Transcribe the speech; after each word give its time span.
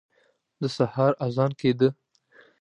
د 0.61 0.63
سهار 0.75 1.11
اذان 1.25 1.51
کېده. 1.59 1.89